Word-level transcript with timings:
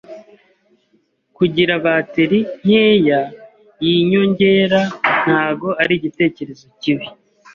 Kugira 1.37 1.73
bateri 1.85 2.39
nkeya 2.63 3.21
yinyongera 3.83 4.81
ntago 5.23 5.69
ari 5.81 5.93
igitekerezo 5.99 6.65
kibi. 6.81 7.07